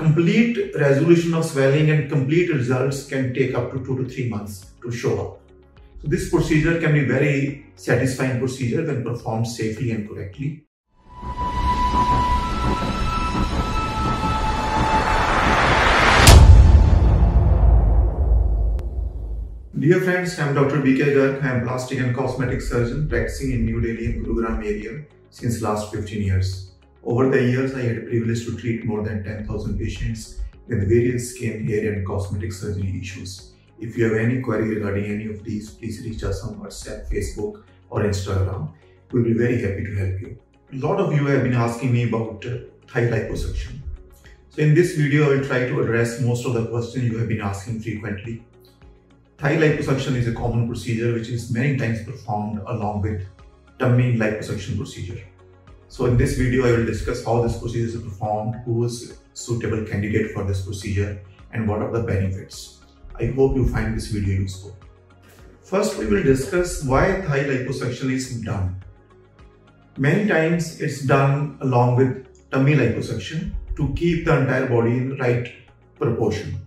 [0.00, 4.72] complete resolution of swelling and complete results can take up to two to three months
[4.82, 5.40] to show up.
[6.00, 10.64] So this procedure can be very satisfying procedure when performed safely and correctly.
[19.78, 20.80] Dear friends, I am Dr.
[20.80, 21.44] BK Garg.
[21.44, 25.92] I am plastic and cosmetic surgeon practicing in New Delhi and Gurugram area since last
[25.92, 26.69] 15 years.
[27.02, 31.34] Over the years, I had a privilege to treat more than 10,000 patients with various
[31.34, 33.52] skin, hair and cosmetic surgery issues.
[33.78, 37.62] If you have any query regarding any of these, please reach us on WhatsApp, Facebook
[37.88, 38.72] or Instagram.
[39.10, 40.38] We'll be very happy to help you.
[40.74, 43.80] A lot of you have been asking me about uh, thigh liposuction.
[44.50, 47.28] So in this video, I will try to address most of the questions you have
[47.28, 48.44] been asking frequently.
[49.38, 53.26] Thigh liposuction is a common procedure which is many times performed along with
[53.78, 55.24] tummy liposuction procedure.
[55.90, 59.84] So in this video, I will discuss how this procedure is performed, who is suitable
[59.84, 61.20] candidate for this procedure,
[61.52, 62.78] and what are the benefits.
[63.18, 64.76] I hope you find this video useful.
[65.64, 68.76] First, we will discuss why thigh liposuction is done.
[69.98, 75.52] Many times it's done along with tummy liposuction to keep the entire body in right
[75.98, 76.64] proportion.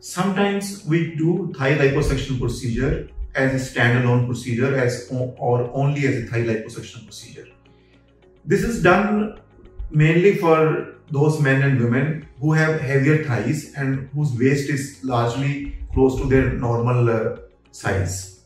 [0.00, 6.26] Sometimes we do thigh liposuction procedure as a standalone procedure as or only as a
[6.26, 7.48] thigh liposuction procedure.
[8.46, 9.40] This is done
[9.90, 15.76] mainly for those men and women who have heavier thighs and whose waist is largely
[15.92, 17.38] close to their normal uh,
[17.72, 18.42] size.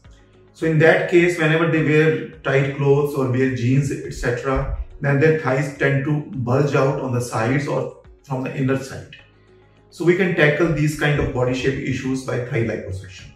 [0.55, 5.39] So in that case, whenever they wear tight clothes or wear jeans, etc., then their
[5.39, 9.17] thighs tend to bulge out on the sides or from the inner side.
[9.91, 13.27] So we can tackle these kind of body shape issues by thigh liposuction.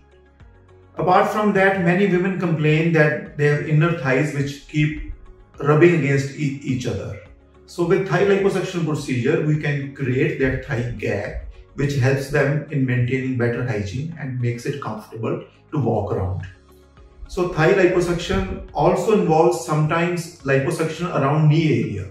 [0.97, 5.14] Apart from that, many women complain that they have inner thighs which keep
[5.59, 7.21] rubbing against e each other.
[7.67, 12.85] So with thigh liposuction procedure, we can create that thigh gap, which helps them in
[12.85, 16.47] maintaining better hygiene and makes it comfortable to walk around.
[17.29, 22.11] So thigh liposuction also involves sometimes liposuction around knee area,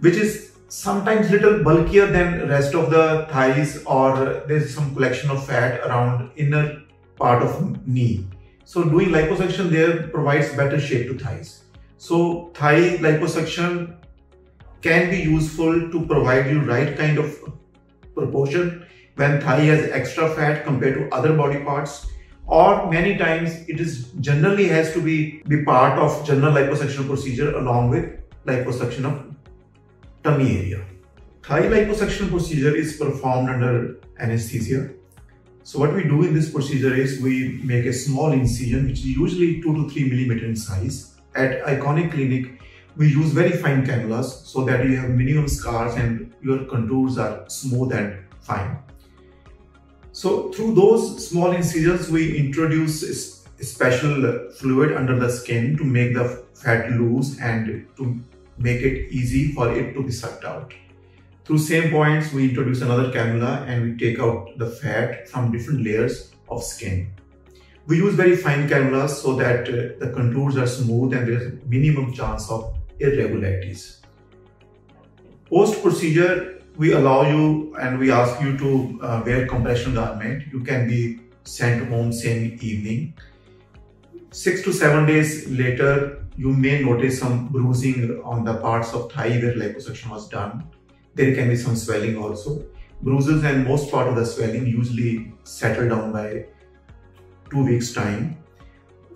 [0.00, 5.46] which is sometimes little bulkier than rest of the thighs or there's some collection of
[5.46, 6.82] fat around inner
[7.16, 8.26] part of knee.
[8.64, 11.63] So doing liposuction there provides better shape to thighs.
[12.04, 13.96] So thigh liposuction
[14.82, 17.34] can be useful to provide you right kind of
[18.14, 18.84] proportion
[19.14, 22.06] when thigh has extra fat compared to other body parts
[22.46, 27.56] or many times it is generally has to be, be part of general liposuction procedure
[27.56, 29.24] along with liposuction of
[30.22, 30.84] tummy area.
[31.42, 34.90] Thigh liposuction procedure is performed under anesthesia.
[35.62, 39.06] So what we do in this procedure is we make a small incision which is
[39.06, 42.60] usually 2 to 3 millimeter in size at Iconic Clinic,
[42.96, 47.48] we use very fine cannulas so that you have minimum scars and your contours are
[47.48, 48.78] smooth and fine.
[50.12, 56.44] So through those small incisions, we introduce special fluid under the skin to make the
[56.54, 58.20] fat loose and to
[58.58, 60.72] make it easy for it to be sucked out.
[61.44, 65.82] Through same points, we introduce another cannula and we take out the fat from different
[65.82, 67.12] layers of skin.
[67.86, 71.52] We use very fine cannulas so that uh, the contours are smooth and there is
[71.66, 74.00] minimum chance of irregularities.
[75.50, 80.44] Post procedure, we allow you and we ask you to uh, wear compression garment.
[80.50, 83.14] You can be sent home same evening.
[84.30, 89.28] Six to seven days later, you may notice some bruising on the parts of thigh
[89.28, 90.64] where liposuction was done.
[91.14, 92.64] There can be some swelling also.
[93.02, 96.46] Bruises and most part of the swelling usually settle down by
[97.54, 98.36] two weeks time.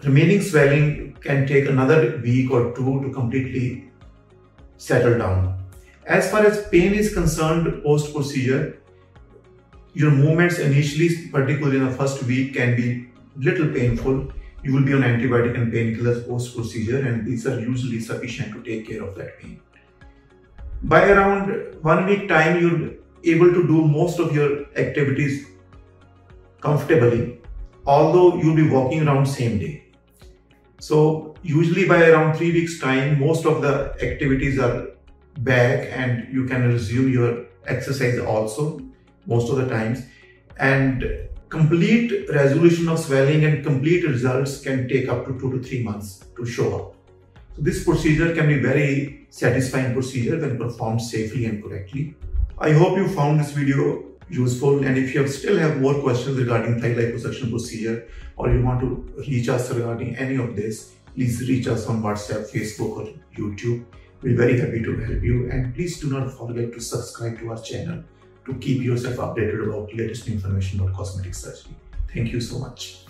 [0.05, 3.91] Remaining swelling can take another week or two to completely
[4.77, 5.59] settle down.
[6.07, 8.81] As far as pain is concerned post procedure,
[9.93, 14.31] your movements initially, particularly in the first week, can be little painful.
[14.63, 18.63] You will be on antibiotic and painkillers post procedure, and these are usually sufficient to
[18.63, 19.61] take care of that pain.
[20.85, 22.93] By around one week time, you're
[23.25, 25.47] able to do most of your activities
[26.61, 27.39] comfortably
[27.89, 29.83] although you'll be walking around same day.
[30.79, 34.89] So usually by around three weeks time, most of the activities are
[35.39, 38.81] back and you can resume your exercise also
[39.27, 40.03] most of the times.
[40.59, 45.83] And complete resolution of swelling and complete results can take up to two to three
[45.83, 46.95] months to show up.
[47.57, 52.15] So this procedure can be very satisfying procedure when performed safely and correctly.
[52.59, 54.85] I hope you found this video useful.
[54.85, 59.23] And if you still have more questions regarding thigh liposuction procedure or you want to
[59.29, 63.85] reach us regarding any of this, please reach us on WhatsApp, Facebook or YouTube.
[64.23, 67.61] We're very happy to help you and please do not forget to subscribe to our
[67.61, 68.03] channel
[68.47, 71.75] to keep yourself updated about latest information about cosmetic surgery.
[72.13, 73.05] Thank you so much.